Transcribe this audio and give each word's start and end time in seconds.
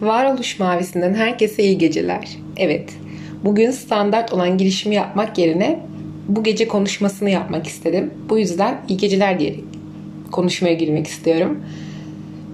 Varoluş 0.00 0.58
Mavisi'nden 0.58 1.14
herkese 1.14 1.62
iyi 1.62 1.78
geceler. 1.78 2.28
Evet, 2.56 2.90
bugün 3.44 3.70
standart 3.70 4.32
olan 4.32 4.58
girişimi 4.58 4.94
yapmak 4.94 5.38
yerine 5.38 5.80
bu 6.28 6.42
gece 6.42 6.68
konuşmasını 6.68 7.30
yapmak 7.30 7.66
istedim. 7.66 8.14
Bu 8.28 8.38
yüzden 8.38 8.80
iyi 8.88 8.96
geceler 8.96 9.40
diyerek 9.40 9.64
konuşmaya 10.32 10.74
girmek 10.74 11.06
istiyorum. 11.06 11.64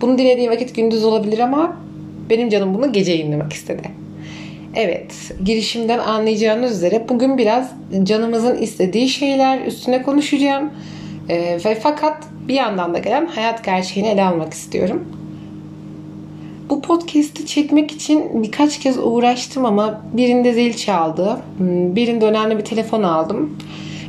Bunu 0.00 0.18
dilediği 0.18 0.50
vakit 0.50 0.76
gündüz 0.76 1.04
olabilir 1.04 1.38
ama 1.38 1.76
benim 2.30 2.48
canım 2.48 2.74
bunu 2.74 2.92
gece 2.92 3.12
yayınlamak 3.12 3.52
istedi. 3.52 3.82
Evet, 4.74 5.12
girişimden 5.44 5.98
anlayacağınız 5.98 6.76
üzere 6.76 7.06
bugün 7.08 7.38
biraz 7.38 7.70
canımızın 8.02 8.58
istediği 8.58 9.08
şeyler 9.08 9.66
üstüne 9.66 10.02
konuşacağım. 10.02 10.70
E, 11.28 11.58
ve 11.64 11.74
fakat 11.74 12.16
bir 12.48 12.54
yandan 12.54 12.94
da 12.94 12.98
gelen 12.98 13.26
hayat 13.26 13.64
gerçeğini 13.64 14.08
ele 14.08 14.22
almak 14.22 14.52
istiyorum. 14.52 15.21
Bu 16.72 16.82
podcast'i 16.82 17.46
çekmek 17.46 17.92
için 17.92 18.42
birkaç 18.42 18.80
kez 18.80 18.98
uğraştım 18.98 19.64
ama 19.64 20.02
birinde 20.12 20.52
zil 20.52 20.72
çaldı. 20.72 21.36
Hmm, 21.58 21.96
birinde 21.96 22.24
önemli 22.24 22.58
bir 22.58 22.64
telefon 22.64 23.02
aldım. 23.02 23.58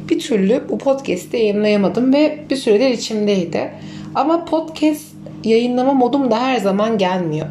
Bir 0.09 0.19
türlü 0.19 0.63
bu 0.69 0.77
podcast'i 0.77 1.37
yayınlayamadım 1.37 2.13
ve 2.13 2.39
bir 2.49 2.55
süredir 2.55 2.89
içimdeydi. 2.89 3.71
Ama 4.15 4.45
podcast 4.45 5.05
yayınlama 5.43 5.93
modum 5.93 6.31
da 6.31 6.41
her 6.41 6.57
zaman 6.57 6.97
gelmiyor. 6.97 7.47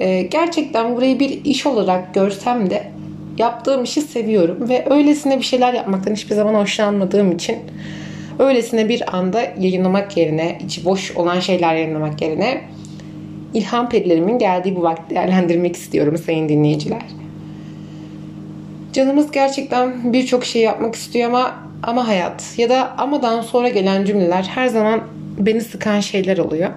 Ee, 0.00 0.22
gerçekten 0.22 0.96
burayı 0.96 1.20
bir 1.20 1.44
iş 1.44 1.66
olarak 1.66 2.14
görsem 2.14 2.70
de 2.70 2.90
yaptığım 3.38 3.84
işi 3.84 4.00
seviyorum 4.00 4.68
ve 4.68 4.86
öylesine 4.90 5.38
bir 5.38 5.44
şeyler 5.44 5.74
yapmaktan 5.74 6.14
hiçbir 6.14 6.34
zaman 6.34 6.54
hoşlanmadığım 6.54 7.32
için 7.32 7.56
öylesine 8.38 8.88
bir 8.88 9.16
anda 9.16 9.42
yayınlamak 9.58 10.16
yerine, 10.16 10.58
içi 10.64 10.84
boş 10.84 11.16
olan 11.16 11.40
şeyler 11.40 11.74
yayınlamak 11.74 12.22
yerine 12.22 12.60
ilham 13.54 13.88
perilerimin 13.88 14.38
geldiği 14.38 14.76
bu 14.76 14.82
vakti 14.82 15.14
değerlendirmek 15.14 15.76
istiyorum 15.76 16.18
sayın 16.18 16.48
dinleyiciler. 16.48 17.02
Canımız 18.92 19.30
gerçekten 19.30 20.12
birçok 20.12 20.44
şey 20.44 20.62
yapmak 20.62 20.94
istiyor 20.94 21.28
ama 21.28 21.54
ama 21.82 22.08
hayat 22.08 22.54
ya 22.58 22.68
da 22.68 22.98
amadan 22.98 23.40
sonra 23.40 23.68
gelen 23.68 24.04
cümleler 24.04 24.42
her 24.42 24.66
zaman 24.66 25.00
beni 25.38 25.60
sıkan 25.60 26.00
şeyler 26.00 26.38
oluyor. 26.38 26.70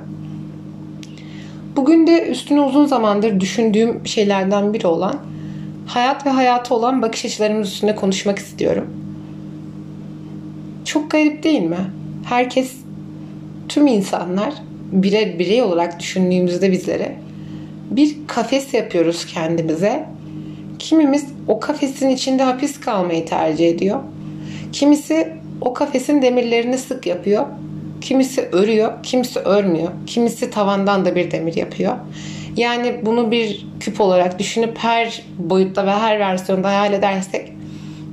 Bugün 1.76 2.08
de 2.08 2.28
üstüne 2.28 2.62
uzun 2.62 2.86
zamandır 2.86 3.40
düşündüğüm 3.40 4.08
şeylerden 4.08 4.74
biri 4.74 4.88
olan 4.88 5.16
hayat 5.88 6.26
ve 6.26 6.30
hayatı 6.30 6.76
olan 6.76 7.02
bakış 7.02 7.26
açılarımız 7.26 7.68
üstünde 7.68 7.96
konuşmak 7.96 8.40
istiyorum. 8.40 8.88
Çok 10.86 11.12
garip 11.12 11.44
değil 11.44 11.62
mi? 11.62 11.92
Herkes, 12.26 12.74
tüm 13.70 13.88
insanlar 13.88 14.54
birer 14.92 15.40
birey 15.40 15.62
olarak 15.62 16.00
düşündüğümüzde 16.00 16.72
bizlere 16.72 17.16
bir 17.92 18.16
kafes 18.28 18.74
yapıyoruz 18.74 19.26
kendimize. 19.26 20.06
Kimimiz 20.80 21.26
o 21.48 21.60
kafesin 21.60 22.10
içinde 22.10 22.44
hapis 22.44 22.80
kalmayı 22.80 23.26
tercih 23.26 23.70
ediyor. 23.70 24.00
Kimisi 24.74 25.34
o 25.62 25.74
kafesin 25.74 26.22
demirlerini 26.22 26.78
sık 26.78 27.06
yapıyor. 27.06 27.46
Kimisi 28.02 28.42
örüyor, 28.42 29.04
kimisi 29.04 29.40
örmüyor. 29.40 29.92
Kimisi 30.08 30.50
tavandan 30.50 31.06
da 31.06 31.16
bir 31.16 31.32
demir 31.32 31.56
yapıyor. 31.56 31.94
Yani 32.58 33.02
bunu 33.06 33.32
bir 33.32 33.66
küp 33.80 34.02
olarak 34.02 34.40
düşünüp 34.40 34.78
her 34.78 35.24
boyutta 35.38 35.86
ve 35.86 35.92
her 35.92 36.20
versiyonda 36.20 36.68
hayal 36.68 36.94
edersek 36.94 37.54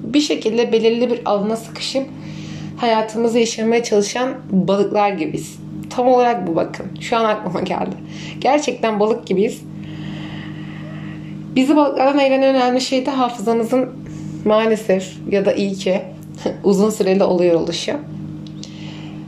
bir 0.05 0.21
şekilde 0.21 0.73
belirli 0.73 1.11
bir 1.11 1.21
alana 1.25 1.57
sıkışıp 1.57 2.07
hayatımızı 2.77 3.39
yaşamaya 3.39 3.83
çalışan 3.83 4.35
balıklar 4.51 5.09
gibiyiz. 5.09 5.64
Tam 5.97 6.09
olarak 6.09 6.47
bu 6.47 6.57
bakın. 6.57 6.87
Şu 7.01 7.17
an 7.17 7.25
aklıma 7.25 7.61
geldi. 7.65 7.97
Gerçekten 8.41 9.01
balık 9.01 9.27
gibiyiz. 9.27 9.63
Bizi 11.57 11.77
balıklardan 11.77 12.19
ayıran 12.19 12.43
önemli 12.43 12.81
şey 12.81 13.07
de 13.07 13.11
hafızamızın 13.11 13.91
maalesef 14.45 15.13
ya 15.31 15.45
da 15.45 15.53
iyi 15.53 15.73
ki 15.75 16.03
uzun 16.65 16.91
süreli 16.91 17.25
oluyor 17.25 17.61
oluşu. 17.61 17.93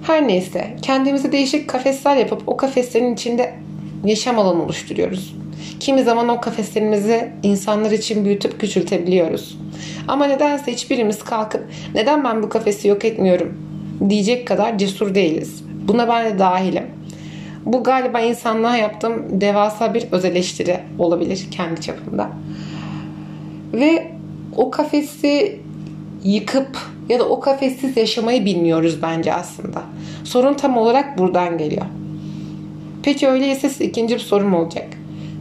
Her 0.07 0.29
neyse 0.29 0.77
kendimize 0.83 1.33
değişik 1.33 1.69
kafesler 1.69 2.17
yapıp 2.17 2.43
o 2.47 2.57
kafeslerin 2.57 3.15
içinde 3.15 3.55
yaşam 4.05 4.39
alanı 4.39 4.63
oluşturuyoruz. 4.63 5.37
Kimi 5.81 6.03
zaman 6.03 6.29
o 6.29 6.41
kafeslerimizi 6.41 7.33
insanlar 7.43 7.91
için 7.91 8.25
büyütüp 8.25 8.61
küçültebiliyoruz. 8.61 9.59
Ama 10.09 10.27
nedense 10.27 10.73
hiçbirimiz 10.73 11.25
kalkıp 11.25 11.65
neden 11.95 12.25
ben 12.25 12.43
bu 12.43 12.49
kafesi 12.49 12.89
yok 12.89 13.05
etmiyorum 13.05 13.59
diyecek 14.09 14.47
kadar 14.47 14.79
cesur 14.79 15.15
değiliz. 15.15 15.66
Buna 15.89 16.09
ben 16.09 16.35
de 16.35 16.39
dahilim. 16.39 16.87
Bu 17.67 17.85
galiba 17.85 18.21
insanlığa 18.21 18.77
yaptığım 18.77 19.41
devasa 19.41 19.95
bir 19.95 20.07
öz 20.13 20.25
eleştiri 20.25 20.81
olabilir 20.99 21.47
kendi 21.51 21.81
çapımda. 21.81 22.31
Ve 23.73 24.13
o 24.57 24.71
kafesi 24.71 25.61
yıkıp 26.25 26.79
ya 27.09 27.19
da 27.19 27.29
o 27.29 27.41
kafessiz 27.41 27.97
yaşamayı 27.97 28.45
bilmiyoruz 28.45 29.03
bence 29.03 29.35
aslında. 29.35 29.83
Sorun 30.25 30.55
tam 30.55 30.77
olarak 30.77 31.19
buradan 31.19 31.59
geliyor. 31.59 31.87
Peki 33.03 33.29
öyleyse 33.29 33.85
ikinci 33.85 34.15
bir 34.15 34.21
sorum 34.21 34.55
olacak. 34.55 34.89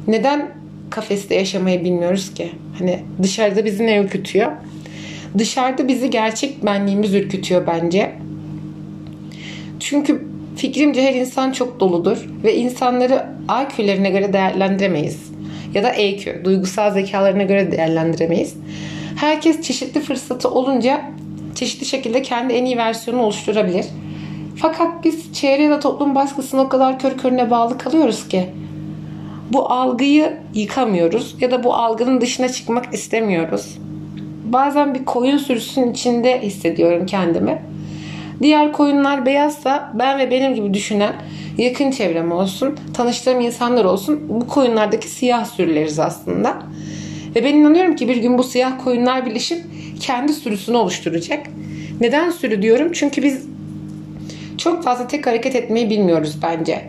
Neden 0.07 0.51
kafeste 0.89 1.35
yaşamayı 1.35 1.83
bilmiyoruz 1.83 2.33
ki? 2.33 2.51
Hani 2.79 3.00
dışarıda 3.23 3.66
bizi 3.66 3.85
ne 3.85 3.97
ürkütüyor? 3.97 4.51
Dışarıda 5.38 5.88
bizi 5.88 6.09
gerçek 6.09 6.66
benliğimiz 6.66 7.13
ürkütüyor 7.13 7.67
bence. 7.67 8.12
Çünkü 9.79 10.34
fikrimce 10.55 11.03
her 11.03 11.13
insan 11.13 11.51
çok 11.51 11.79
doludur 11.79 12.29
ve 12.43 12.55
insanları 12.55 13.25
IQ'lerine 13.63 14.09
göre 14.09 14.33
değerlendiremeyiz. 14.33 15.31
Ya 15.73 15.83
da 15.83 15.89
EQ, 15.89 16.45
duygusal 16.45 16.91
zekalarına 16.91 17.43
göre 17.43 17.71
değerlendiremeyiz. 17.71 18.55
Herkes 19.15 19.61
çeşitli 19.61 20.01
fırsatı 20.01 20.49
olunca 20.49 21.01
çeşitli 21.55 21.85
şekilde 21.85 22.21
kendi 22.21 22.53
en 22.53 22.65
iyi 22.65 22.77
versiyonu 22.77 23.21
oluşturabilir. 23.21 23.85
Fakat 24.55 25.03
biz 25.03 25.33
çevre 25.33 25.63
ya 25.63 25.71
da 25.71 25.79
toplum 25.79 26.15
baskısına 26.15 26.61
o 26.61 26.69
kadar 26.69 26.99
kör 26.99 27.17
körüne 27.17 27.51
bağlı 27.51 27.77
kalıyoruz 27.77 28.27
ki 28.27 28.49
bu 29.49 29.71
algıyı 29.71 30.38
yıkamıyoruz 30.53 31.35
ya 31.41 31.51
da 31.51 31.63
bu 31.63 31.73
algının 31.73 32.21
dışına 32.21 32.49
çıkmak 32.49 32.94
istemiyoruz. 32.94 33.77
Bazen 34.45 34.94
bir 34.94 35.05
koyun 35.05 35.38
sürüsünün 35.38 35.91
içinde 35.91 36.41
hissediyorum 36.41 37.05
kendimi. 37.05 37.61
Diğer 38.41 38.72
koyunlar 38.72 39.25
beyazsa 39.25 39.91
ben 39.94 40.19
ve 40.19 40.31
benim 40.31 40.56
gibi 40.56 40.73
düşünen 40.73 41.13
yakın 41.57 41.91
çevrem 41.91 42.31
olsun, 42.31 42.75
tanıştığım 42.94 43.40
insanlar 43.40 43.85
olsun 43.85 44.22
bu 44.29 44.47
koyunlardaki 44.47 45.07
siyah 45.07 45.46
sürüleriz 45.46 46.00
aslında. 46.00 46.57
Ve 47.35 47.44
ben 47.44 47.53
inanıyorum 47.53 47.95
ki 47.95 48.07
bir 48.07 48.18
gün 48.18 48.38
bu 48.38 48.44
siyah 48.44 48.84
koyunlar 48.84 49.25
birleşip 49.25 49.63
kendi 50.00 50.34
sürüsünü 50.34 50.78
oluşturacak. 50.78 51.47
Neden 52.01 52.29
sürü 52.29 52.62
diyorum? 52.62 52.91
Çünkü 52.91 53.24
biz 53.24 53.45
çok 54.57 54.84
fazla 54.84 55.07
tek 55.07 55.28
hareket 55.28 55.56
etmeyi 55.56 55.90
bilmiyoruz 55.90 56.38
bence. 56.44 56.81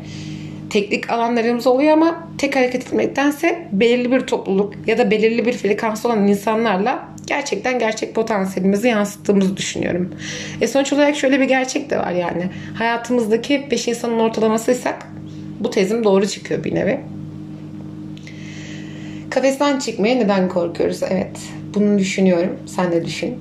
Teknik 0.71 1.11
alanlarımız 1.11 1.67
oluyor 1.67 1.93
ama 1.93 2.29
tek 2.39 2.57
hareket 2.57 2.87
etmektense 2.87 3.69
belirli 3.73 4.13
bir 4.13 4.21
topluluk 4.21 4.75
ya 4.87 4.99
da 4.99 5.11
belirli 5.11 5.47
bir 5.47 5.53
frekans 5.53 6.07
olan 6.07 6.29
insanlarla 6.29 7.09
gerçekten 7.27 7.79
gerçek 7.79 8.15
potansiyelimizi 8.15 8.89
yansıttığımızı 8.89 9.57
düşünüyorum. 9.57 10.15
E 10.61 10.67
sonuç 10.67 10.93
olarak 10.93 11.17
şöyle 11.17 11.41
bir 11.41 11.45
gerçek 11.45 11.91
de 11.91 11.99
var 11.99 12.13
yani. 12.13 12.51
Hayatımızdaki 12.75 13.67
5 13.71 13.89
insanın 13.89 14.19
ortalamasıysak 14.19 15.07
bu 15.61 15.71
tezim 15.71 16.05
doğru 16.05 16.27
çıkıyor 16.27 16.65
bir 16.65 16.75
nevi. 16.75 17.01
Kafesten 19.31 19.79
çıkmaya 19.79 20.15
neden 20.15 20.49
korkuyoruz? 20.49 21.03
Evet. 21.11 21.39
Bunu 21.75 21.99
düşünüyorum. 21.99 22.57
Sen 22.67 22.93
de 22.93 23.05
düşün. 23.05 23.35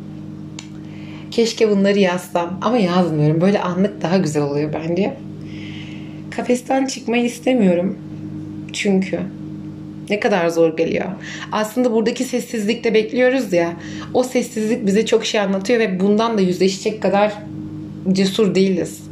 Keşke 1.32 1.70
bunları 1.70 2.00
yazsam 2.00 2.60
ama 2.62 2.78
yazmıyorum. 2.78 3.42
Böyle 3.42 3.62
anlık 3.62 4.02
daha 4.02 4.18
güzel 4.18 4.44
oluyor 4.44 4.74
bence. 4.74 5.14
Kafesten 6.32 6.86
çıkmayı 6.86 7.24
istemiyorum. 7.24 7.98
Çünkü 8.74 9.20
ne 10.10 10.20
kadar 10.20 10.50
zor 10.50 10.78
geliyor. 10.78 11.06
Aslında 11.52 11.92
buradaki 11.92 12.24
sessizlikte 12.24 12.94
bekliyoruz 12.94 13.54
ya. 13.54 13.74
O 14.14 14.24
sessizlik 14.24 14.86
bize 14.86 15.06
çok 15.06 15.26
şey 15.26 15.40
anlatıyor 15.40 15.80
ve 15.80 16.00
bundan 16.00 16.38
da 16.38 16.42
yüzleşecek 16.42 17.02
kadar 17.02 17.34
cesur 18.12 18.56
değiliz. 18.56 19.04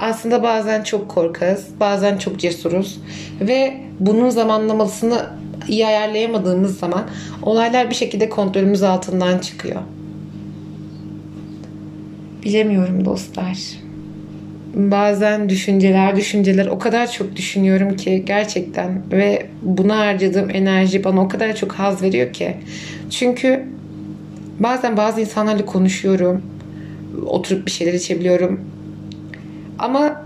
Aslında 0.00 0.42
bazen 0.42 0.82
çok 0.82 1.08
korkarız, 1.08 1.66
bazen 1.80 2.18
çok 2.18 2.38
cesuruz 2.38 3.00
ve 3.40 3.80
bunun 4.00 4.30
zamanlamasını 4.30 5.26
iyi 5.68 5.86
ayarlayamadığımız 5.86 6.78
zaman 6.78 7.04
olaylar 7.42 7.90
bir 7.90 7.94
şekilde 7.94 8.28
kontrolümüz 8.28 8.82
altından 8.82 9.38
çıkıyor. 9.38 9.80
Bilemiyorum 12.44 13.04
dostlar. 13.04 13.58
Bazen 14.78 15.48
düşünceler, 15.48 16.16
düşünceler 16.16 16.66
o 16.66 16.78
kadar 16.78 17.10
çok 17.12 17.36
düşünüyorum 17.36 17.96
ki 17.96 18.22
gerçekten 18.26 19.02
ve 19.12 19.46
buna 19.62 19.98
harcadığım 19.98 20.50
enerji 20.50 21.04
bana 21.04 21.20
o 21.20 21.28
kadar 21.28 21.56
çok 21.56 21.72
haz 21.72 22.02
veriyor 22.02 22.32
ki. 22.32 22.56
Çünkü 23.10 23.64
bazen 24.60 24.96
bazı 24.96 25.20
insanlarla 25.20 25.66
konuşuyorum. 25.66 26.42
Oturup 27.26 27.66
bir 27.66 27.70
şeyler 27.70 27.92
içebiliyorum. 27.92 28.60
Ama 29.78 30.24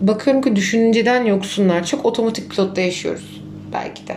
bakıyorum 0.00 0.42
ki 0.42 0.56
düşünceden 0.56 1.24
yoksunlar. 1.24 1.86
Çok 1.86 2.06
otomatik 2.06 2.50
pilotta 2.50 2.80
yaşıyoruz. 2.80 3.42
belki 3.72 4.08
de. 4.08 4.16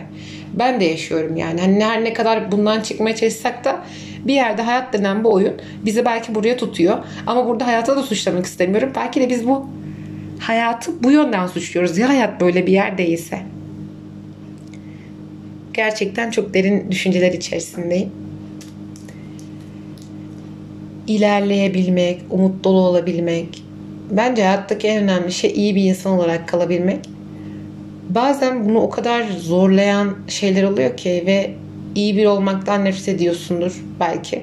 Ben 0.54 0.80
de 0.80 0.84
yaşıyorum 0.84 1.36
yani. 1.36 1.60
Hani 1.60 1.84
her 1.84 2.04
ne 2.04 2.12
kadar 2.12 2.52
bundan 2.52 2.80
çıkmaya 2.80 3.16
çalışsak 3.16 3.64
da 3.64 3.84
bir 4.26 4.34
yerde 4.34 4.62
hayat 4.62 4.92
denen 4.92 5.24
bu 5.24 5.32
oyun 5.32 5.54
bizi 5.84 6.04
belki 6.04 6.34
buraya 6.34 6.56
tutuyor. 6.56 6.98
Ama 7.26 7.46
burada 7.46 7.66
hayata 7.66 7.96
da 7.96 8.02
suçlamak 8.02 8.46
istemiyorum. 8.46 8.90
Belki 8.96 9.20
de 9.20 9.28
biz 9.28 9.46
bu 9.46 9.66
hayatı 10.40 11.02
bu 11.02 11.10
yönden 11.10 11.46
suçluyoruz. 11.46 11.98
Ya 11.98 12.08
hayat 12.08 12.40
böyle 12.40 12.66
bir 12.66 12.72
yer 12.72 12.98
değilse. 12.98 13.38
Gerçekten 15.72 16.30
çok 16.30 16.54
derin 16.54 16.90
düşünceler 16.90 17.32
içerisindeyim. 17.32 18.10
İlerleyebilmek, 21.06 22.20
umut 22.30 22.64
dolu 22.64 22.80
olabilmek. 22.80 23.64
Bence 24.10 24.42
hayattaki 24.42 24.88
en 24.88 25.02
önemli 25.02 25.32
şey 25.32 25.52
iyi 25.54 25.74
bir 25.74 25.84
insan 25.84 26.12
olarak 26.12 26.48
kalabilmek. 26.48 27.08
Bazen 28.08 28.64
bunu 28.64 28.80
o 28.80 28.90
kadar 28.90 29.24
zorlayan 29.38 30.14
şeyler 30.28 30.62
oluyor 30.62 30.96
ki 30.96 31.24
ve 31.26 31.50
iyi 31.94 32.16
bir 32.16 32.26
olmaktan 32.26 32.84
nefret 32.84 33.08
ediyorsundur 33.08 33.84
belki. 34.00 34.42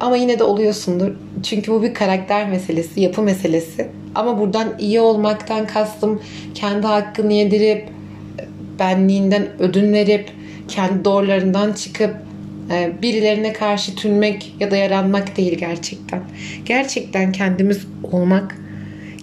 Ama 0.00 0.16
yine 0.16 0.38
de 0.38 0.44
oluyorsundur. 0.44 1.12
Çünkü 1.42 1.72
bu 1.72 1.82
bir 1.82 1.94
karakter 1.94 2.48
meselesi, 2.48 3.00
yapı 3.00 3.22
meselesi. 3.22 3.88
Ama 4.14 4.40
buradan 4.40 4.74
iyi 4.78 5.00
olmaktan 5.00 5.66
kastım 5.66 6.22
kendi 6.54 6.86
hakkını 6.86 7.32
yedirip, 7.32 7.88
benliğinden 8.78 9.48
ödün 9.58 9.92
verip, 9.92 10.30
kendi 10.68 11.04
doğrularından 11.04 11.72
çıkıp 11.72 12.16
e, 12.70 12.92
birilerine 13.02 13.52
karşı 13.52 13.94
tünmek 13.94 14.54
ya 14.60 14.70
da 14.70 14.76
yaranmak 14.76 15.36
değil 15.36 15.58
gerçekten. 15.58 16.20
Gerçekten 16.64 17.32
kendimiz 17.32 17.86
olmak, 18.12 18.56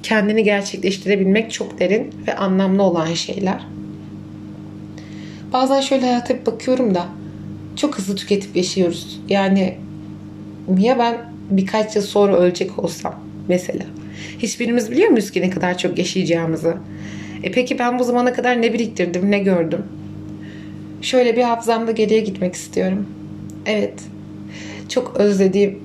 kendini 0.04 0.44
gerçekleştirebilmek 0.44 1.52
çok 1.52 1.80
derin 1.80 2.14
ve 2.28 2.36
anlamlı 2.36 2.84
olan 2.84 3.14
şeyler. 3.14 3.60
Bazen 5.54 5.82
şöyle 5.82 6.06
hayata 6.06 6.40
bir 6.40 6.46
bakıyorum 6.46 6.96
da 6.96 7.08
çok 7.76 7.98
hızlı 7.98 8.16
tüketip 8.16 8.56
yaşıyoruz. 8.56 9.22
Yani 9.30 9.78
ya 10.80 11.00
ben 11.00 11.18
birkaç 11.50 11.96
yıl 11.96 12.04
sonra 12.04 12.36
ölecek 12.36 12.80
olsam 12.80 13.16
mesela. 13.48 13.86
Hiçbirimiz 14.40 14.92
biliyor 14.92 15.10
muyuz 15.10 15.32
ki 15.32 15.42
ne 15.42 15.50
kadar 15.50 15.78
çok 15.78 15.98
yaşayacağımızı? 15.98 16.78
E 17.44 17.52
peki 17.52 17.80
ben 17.80 18.00
bu 18.00 18.04
zamana 18.04 18.34
kadar 18.34 18.62
ne 18.62 18.74
biriktirdim, 18.74 19.32
ne 19.32 19.40
gördüm? 19.40 19.84
Şöyle 21.02 21.36
bir 21.36 21.42
hafızamda 21.42 21.92
geriye 21.92 22.20
gitmek 22.20 22.54
istiyorum. 22.54 23.08
Evet. 23.66 23.94
Çok 24.90 25.18
özlediğim, 25.18 25.80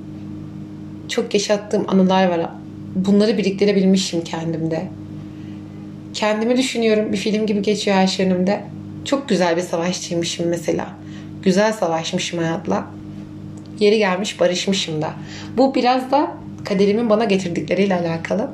çok 1.08 1.34
yaşattığım 1.34 1.84
anılar 1.88 2.28
var. 2.28 2.50
Bunları 2.94 3.38
biriktirebilmişim 3.38 4.24
kendimde. 4.24 4.82
Kendimi 6.14 6.56
düşünüyorum. 6.56 7.12
Bir 7.12 7.16
film 7.16 7.46
gibi 7.46 7.62
geçiyor 7.62 7.96
her 7.96 8.06
şey 8.06 8.26
önümde. 8.26 8.60
Çok 9.08 9.28
güzel 9.28 9.56
bir 9.56 9.62
savaşçıymışım 9.62 10.48
mesela. 10.48 10.86
Güzel 11.42 11.72
savaşmışım 11.72 12.38
hayatla. 12.38 12.86
Yeri 13.80 13.98
gelmiş 13.98 14.40
barışmışım 14.40 15.02
da. 15.02 15.10
Bu 15.56 15.74
biraz 15.74 16.10
da 16.10 16.30
kaderimin 16.64 17.10
bana 17.10 17.24
getirdikleriyle 17.24 17.94
alakalı. 17.94 18.50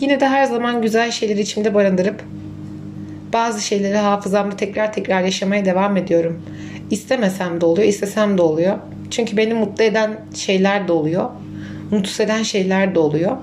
Yine 0.00 0.20
de 0.20 0.28
her 0.28 0.44
zaman 0.44 0.82
güzel 0.82 1.10
şeyleri 1.10 1.40
içimde 1.40 1.74
barındırıp 1.74 2.24
bazı 3.32 3.60
şeyleri 3.60 3.96
hafızamda 3.96 4.56
tekrar 4.56 4.92
tekrar 4.92 5.22
yaşamaya 5.22 5.64
devam 5.64 5.96
ediyorum. 5.96 6.42
İstemesem 6.90 7.60
de 7.60 7.66
oluyor, 7.66 7.88
istesem 7.88 8.38
de 8.38 8.42
oluyor. 8.42 8.78
Çünkü 9.10 9.36
beni 9.36 9.54
mutlu 9.54 9.84
eden 9.84 10.20
şeyler 10.34 10.88
de 10.88 10.92
oluyor. 10.92 11.30
Mutsuz 11.90 12.20
eden 12.20 12.42
şeyler 12.42 12.94
de 12.94 12.98
oluyor. 12.98 13.36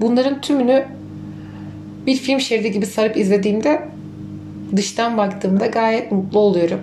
Bunların 0.00 0.40
tümünü 0.40 0.84
bir 2.06 2.16
film 2.16 2.40
şeridi 2.40 2.72
gibi 2.72 2.86
sarıp 2.86 3.16
izlediğimde 3.16 3.97
dıştan 4.76 5.16
baktığımda 5.16 5.66
gayet 5.66 6.12
mutlu 6.12 6.38
oluyorum. 6.38 6.80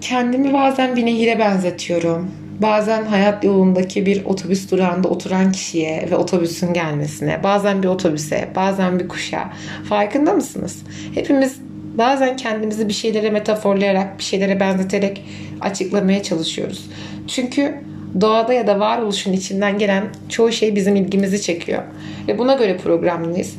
Kendimi 0.00 0.52
bazen 0.52 0.96
bir 0.96 1.06
nehire 1.06 1.38
benzetiyorum. 1.38 2.30
Bazen 2.62 3.04
hayat 3.04 3.44
yolundaki 3.44 4.06
bir 4.06 4.24
otobüs 4.24 4.70
durağında 4.70 5.08
oturan 5.08 5.52
kişiye 5.52 6.08
ve 6.10 6.16
otobüsün 6.16 6.72
gelmesine, 6.72 7.42
bazen 7.42 7.82
bir 7.82 7.88
otobüse, 7.88 8.48
bazen 8.56 8.98
bir 8.98 9.08
kuşa. 9.08 9.52
Farkında 9.88 10.32
mısınız? 10.32 10.82
Hepimiz 11.14 11.60
bazen 11.98 12.36
kendimizi 12.36 12.88
bir 12.88 12.92
şeylere 12.92 13.30
metaforlayarak, 13.30 14.18
bir 14.18 14.24
şeylere 14.24 14.60
benzeterek 14.60 15.24
açıklamaya 15.60 16.22
çalışıyoruz. 16.22 16.90
Çünkü 17.26 17.74
doğada 18.20 18.52
ya 18.52 18.66
da 18.66 18.80
varoluşun 18.80 19.32
içinden 19.32 19.78
gelen 19.78 20.04
çoğu 20.28 20.52
şey 20.52 20.76
bizim 20.76 20.96
ilgimizi 20.96 21.42
çekiyor. 21.42 21.82
Ve 22.28 22.38
buna 22.38 22.54
göre 22.54 22.76
programlıyız. 22.76 23.56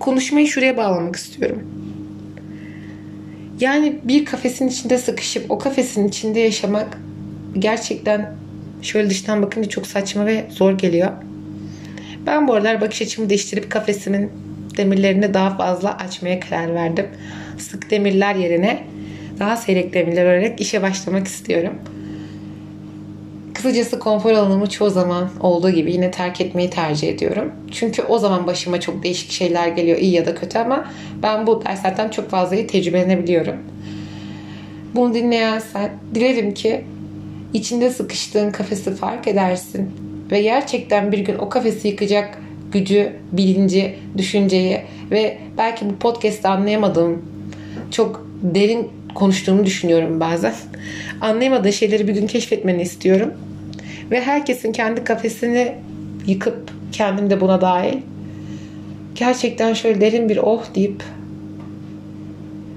Konuşmayı 0.00 0.46
şuraya 0.46 0.76
bağlamak 0.76 1.16
istiyorum. 1.16 1.62
Yani 3.60 3.98
bir 4.04 4.24
kafesin 4.24 4.68
içinde 4.68 4.98
sıkışıp 4.98 5.50
o 5.50 5.58
kafesin 5.58 6.08
içinde 6.08 6.40
yaşamak 6.40 6.98
gerçekten 7.58 8.34
şöyle 8.82 9.10
dıştan 9.10 9.42
bakınca 9.42 9.68
çok 9.68 9.86
saçma 9.86 10.26
ve 10.26 10.46
zor 10.50 10.78
geliyor. 10.78 11.10
Ben 12.26 12.48
bu 12.48 12.54
aralar 12.54 12.80
bakış 12.80 13.02
açımı 13.02 13.30
değiştirip 13.30 13.70
kafesimin 13.70 14.30
demirlerini 14.76 15.34
daha 15.34 15.56
fazla 15.56 15.96
açmaya 15.96 16.40
karar 16.40 16.74
verdim. 16.74 17.06
Sık 17.58 17.90
demirler 17.90 18.34
yerine 18.34 18.84
daha 19.38 19.56
seyrek 19.56 19.94
demirler 19.94 20.24
olarak 20.24 20.60
işe 20.60 20.82
başlamak 20.82 21.26
istiyorum. 21.26 21.74
Kısacası 23.58 23.98
konfor 23.98 24.30
alanımı 24.30 24.68
çoğu 24.68 24.90
zaman 24.90 25.30
olduğu 25.40 25.70
gibi 25.70 25.92
yine 25.92 26.10
terk 26.10 26.40
etmeyi 26.40 26.70
tercih 26.70 27.08
ediyorum. 27.08 27.52
Çünkü 27.70 28.02
o 28.02 28.18
zaman 28.18 28.46
başıma 28.46 28.80
çok 28.80 29.02
değişik 29.02 29.30
şeyler 29.30 29.68
geliyor 29.68 29.98
iyi 29.98 30.12
ya 30.12 30.26
da 30.26 30.34
kötü 30.34 30.58
ama 30.58 30.84
ben 31.22 31.46
bu 31.46 31.64
derslerden 31.64 32.08
çok 32.08 32.30
fazlayı 32.30 32.66
tecrübelenebiliyorum. 32.66 33.56
Bunu 34.94 35.14
dinleyen 35.14 35.58
sen 35.58 35.90
dilerim 36.14 36.54
ki 36.54 36.84
içinde 37.54 37.90
sıkıştığın 37.90 38.50
kafesi 38.50 38.94
fark 38.94 39.28
edersin 39.28 39.90
ve 40.30 40.42
gerçekten 40.42 41.12
bir 41.12 41.18
gün 41.18 41.38
o 41.38 41.48
kafesi 41.48 41.88
yıkacak 41.88 42.38
gücü, 42.72 43.12
bilinci, 43.32 43.94
düşünceyi 44.18 44.80
ve 45.10 45.38
belki 45.58 45.90
bu 45.90 45.96
podcast'te 45.96 46.48
anlayamadığım 46.48 47.22
çok 47.90 48.26
derin 48.42 48.90
konuştuğumu 49.14 49.66
düşünüyorum 49.66 50.20
bazen. 50.20 50.54
Anlayamadığın 51.20 51.70
şeyleri 51.70 52.08
bir 52.08 52.14
gün 52.14 52.26
keşfetmeni 52.26 52.82
istiyorum. 52.82 53.32
Ve 54.10 54.20
herkesin 54.20 54.72
kendi 54.72 55.04
kafesini 55.04 55.74
yıkıp 56.26 56.70
kendim 56.92 57.30
de 57.30 57.40
buna 57.40 57.60
dahil 57.60 57.98
gerçekten 59.14 59.74
şöyle 59.74 60.00
derin 60.00 60.28
bir 60.28 60.36
oh 60.36 60.62
deyip 60.74 61.02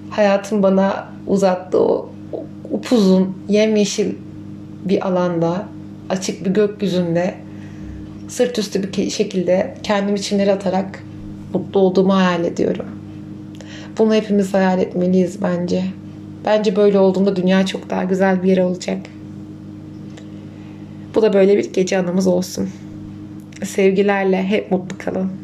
hayatın 0.10 0.64
bana 0.64 1.08
uzattığı 1.28 1.80
o 1.80 2.10
upuzun 2.72 3.38
yemyeşil 3.50 4.16
bir 4.86 5.08
alanda 5.08 5.66
açık 6.10 6.46
bir 6.46 6.52
gökyüzünde 6.52 7.36
sırt 8.28 8.60
üstü 8.60 8.84
bir 8.84 9.10
şekilde 9.10 9.76
kendimi 9.84 10.22
çimlere 10.22 10.52
atarak 10.52 11.04
mutlu 11.54 11.80
olduğumu 11.80 12.16
hayal 12.16 12.46
ediyorum. 12.46 12.86
Bunu 13.98 14.14
hepimiz 14.14 14.54
hayal 14.54 14.80
etmeliyiz 14.80 15.42
bence. 15.44 15.84
Bence 16.46 16.76
böyle 16.76 17.00
olduğunda 17.00 17.36
dünya 17.36 17.66
çok 17.66 17.90
daha 17.90 18.04
güzel 18.04 18.44
bir 18.44 18.48
yer 18.48 18.58
olacak. 18.58 18.98
Bu 21.16 21.22
da 21.22 21.34
böyle 21.34 21.58
bir 21.58 21.74
gece 21.74 21.98
anımız 21.98 22.28
olsun. 22.28 22.70
Sevgilerle 23.64 24.44
hep 24.44 24.72
mutlu 24.72 24.98
kalın. 24.98 25.41